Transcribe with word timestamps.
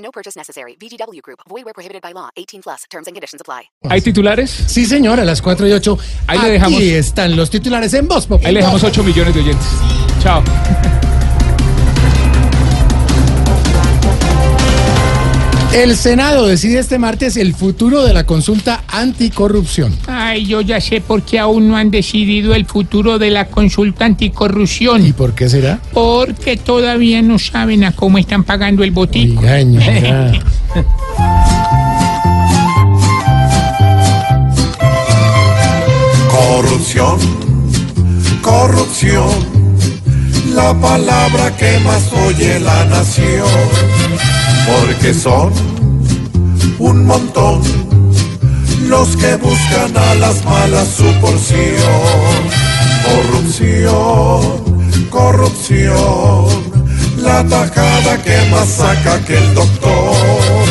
No 0.00 0.10
purchase 0.10 0.36
necessary. 0.38 0.76
VGW 0.80 1.20
Group. 1.22 1.40
Void 1.48 1.64
where 1.64 1.74
prohibited 1.74 2.00
by 2.02 2.12
law. 2.12 2.30
18 2.36 2.62
plus. 2.62 2.84
Terms 2.90 3.06
and 3.06 3.14
conditions 3.14 3.40
apply. 3.40 3.70
¿Hay 3.90 4.00
titulares? 4.00 4.50
Sí, 4.50 4.86
señor, 4.86 5.20
a 5.20 5.24
las 5.24 5.42
4 5.42 5.66
y 5.68 5.72
8. 5.72 5.98
Ahí 6.26 6.38
le 6.38 6.44
Aquí 6.44 6.52
dejamos- 6.52 6.82
están 6.82 7.36
los 7.36 7.50
titulares 7.50 7.92
en 7.94 8.08
voz. 8.08 8.26
Populi. 8.26 8.46
Ahí 8.46 8.54
le 8.54 8.60
dejamos 8.60 8.82
8 8.82 9.02
millones 9.02 9.34
de 9.34 9.40
oyentes. 9.40 9.66
Chao. 10.22 10.42
El 15.72 15.96
Senado 15.96 16.48
decide 16.48 16.80
este 16.80 16.98
martes 16.98 17.36
el 17.36 17.54
futuro 17.54 18.02
de 18.02 18.12
la 18.12 18.26
consulta 18.26 18.82
anticorrupción. 18.88 19.96
Ay, 20.08 20.44
yo 20.46 20.60
ya 20.62 20.80
sé 20.80 21.00
por 21.00 21.22
qué 21.22 21.38
aún 21.38 21.68
no 21.68 21.76
han 21.76 21.92
decidido 21.92 22.54
el 22.54 22.66
futuro 22.66 23.20
de 23.20 23.30
la 23.30 23.46
consulta 23.46 24.04
anticorrupción. 24.04 25.06
¿Y 25.06 25.12
por 25.12 25.32
qué 25.32 25.48
será? 25.48 25.78
Porque 25.92 26.56
todavía 26.56 27.22
no 27.22 27.38
saben 27.38 27.84
a 27.84 27.92
cómo 27.92 28.18
están 28.18 28.42
pagando 28.42 28.82
el 28.82 28.92
señora. 28.92 30.32
Corrupción, 36.30 37.18
corrupción, 38.42 39.28
la 40.52 40.74
palabra 40.80 41.56
que 41.56 41.78
más 41.84 42.12
oye 42.26 42.58
la 42.58 42.84
nación, 42.86 43.46
porque 44.70 45.14
son 45.14 45.52
un 46.78 47.06
montón 47.06 47.60
los 48.88 49.16
que 49.16 49.36
buscan 49.36 49.96
a 49.96 50.14
las 50.16 50.44
malas 50.44 50.88
su 50.88 51.04
porción. 51.20 52.40
Corrupción, 53.10 54.40
corrupción, 55.10 56.46
la 57.18 57.44
tajada 57.44 58.22
que 58.22 58.36
más 58.50 58.68
saca 58.68 59.24
que 59.24 59.38
el 59.38 59.54
doctor, 59.54 60.66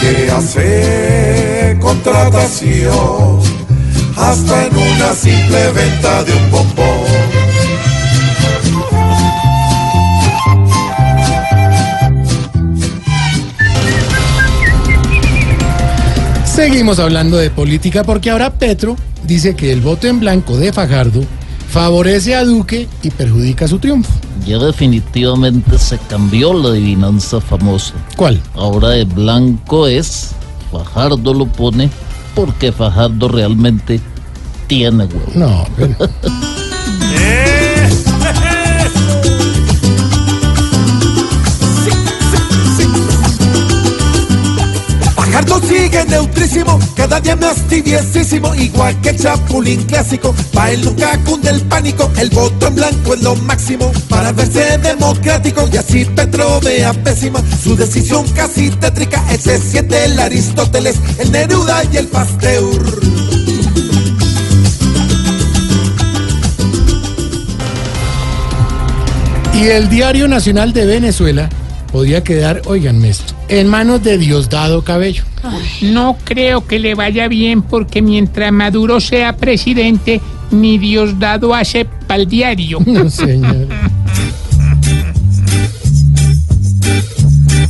que 0.00 0.30
hace 0.30 1.76
contratación 1.80 3.40
hasta 4.16 4.66
en 4.66 4.76
una 4.76 5.12
simple 5.14 5.72
venta 5.72 6.24
de 6.24 6.32
un 6.32 6.50
bombón. 6.50 7.09
Seguimos 16.70 17.00
hablando 17.00 17.36
de 17.36 17.50
política 17.50 18.04
porque 18.04 18.30
ahora 18.30 18.50
Petro 18.50 18.94
dice 19.24 19.56
que 19.56 19.72
el 19.72 19.80
voto 19.80 20.06
en 20.06 20.20
blanco 20.20 20.56
de 20.56 20.72
Fajardo 20.72 21.20
favorece 21.68 22.36
a 22.36 22.44
Duque 22.44 22.88
y 23.02 23.10
perjudica 23.10 23.66
su 23.66 23.80
triunfo. 23.80 24.12
Ya 24.46 24.56
definitivamente 24.58 25.76
se 25.78 25.98
cambió 25.98 26.52
la 26.54 26.68
adivinanza 26.68 27.40
famosa. 27.40 27.94
¿Cuál? 28.14 28.40
Ahora 28.54 28.90
de 28.90 29.04
blanco 29.04 29.88
es, 29.88 30.30
Fajardo 30.70 31.34
lo 31.34 31.46
pone 31.46 31.90
porque 32.36 32.70
Fajardo 32.70 33.26
realmente 33.26 34.00
tiene 34.68 35.06
huevo. 35.06 35.32
No, 35.34 35.66
pero- 35.76 35.96
cada 46.96 47.20
día 47.20 47.36
más 47.36 47.56
tibiecísimo, 47.68 48.54
igual 48.54 49.00
que 49.00 49.14
Chapulín 49.16 49.82
clásico. 49.84 50.34
Pa' 50.52 50.72
el 50.72 50.80
Lukaku 50.84 51.40
del 51.40 51.60
pánico, 51.62 52.10
el 52.18 52.28
voto 52.30 52.66
en 52.66 52.74
blanco 52.74 53.14
es 53.14 53.22
lo 53.22 53.36
máximo 53.36 53.92
para 54.08 54.32
verse 54.32 54.78
democrático 54.78 55.68
y 55.72 55.76
así 55.76 56.04
Petro 56.04 56.60
vea 56.60 56.92
pésima 56.92 57.40
su 57.62 57.76
decisión 57.76 58.26
casi 58.30 58.70
tétrica. 58.70 59.22
Él 59.30 59.40
se 59.40 59.58
siente 59.58 60.04
el 60.04 60.18
Aristóteles, 60.18 60.96
el 61.18 61.30
Neruda 61.30 61.84
y 61.92 61.96
el 61.98 62.08
Pasteur. 62.08 63.00
Y 69.54 69.68
el 69.68 69.88
Diario 69.88 70.26
Nacional 70.26 70.72
de 70.72 70.86
Venezuela 70.86 71.48
podría 71.90 72.22
quedar, 72.22 72.62
oiganme 72.66 73.10
esto, 73.10 73.34
en 73.48 73.68
manos 73.68 74.02
de 74.02 74.18
Diosdado 74.18 74.82
Cabello. 74.82 75.24
No 75.82 76.16
creo 76.24 76.66
que 76.66 76.78
le 76.78 76.94
vaya 76.94 77.28
bien 77.28 77.62
porque 77.62 78.02
mientras 78.02 78.52
Maduro 78.52 79.00
sea 79.00 79.36
presidente, 79.36 80.20
ni 80.50 80.78
Diosdado 80.78 81.54
hace 81.54 81.84
pa'l 81.84 82.26
diario. 82.26 82.78
No, 82.86 83.08
señor. 83.08 83.68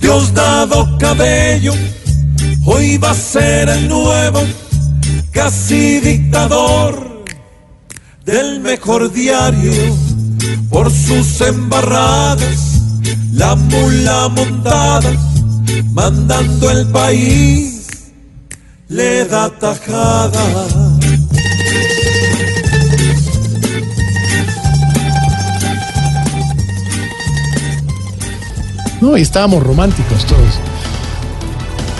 Diosdado 0.00 0.98
Cabello, 0.98 1.72
hoy 2.64 2.98
va 2.98 3.10
a 3.10 3.14
ser 3.14 3.68
el 3.68 3.88
nuevo, 3.88 4.42
casi 5.30 6.00
dictador 6.00 7.24
del 8.24 8.60
mejor 8.60 9.12
diario, 9.12 9.72
por 10.70 10.90
sus 10.90 11.40
embarradas, 11.40 12.71
la 13.32 13.56
mula 13.56 14.28
montada, 14.28 15.10
mandando 15.92 16.70
el 16.70 16.86
país, 16.88 18.12
le 18.88 19.24
da 19.24 19.48
tajada. 19.50 20.40
No, 29.00 29.16
y 29.16 29.22
estábamos 29.22 29.62
románticos 29.64 30.24
todos. 30.26 30.60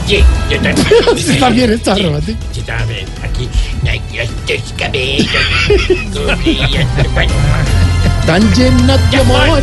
Sí, 0.07 0.23
yo 0.51 0.61
también. 0.61 0.77
Sí, 1.17 1.39
también 1.39 1.73
está 1.73 1.95
romántico. 1.97 2.39
Yo 2.55 2.63
también. 2.63 3.07
Aquí, 3.25 3.49
aquí, 3.83 4.19
estos 4.19 4.73
cabellos. 4.75 5.33
Tan 8.27 8.55
llena 8.55 8.97
de 8.97 9.17
amor. 9.17 9.63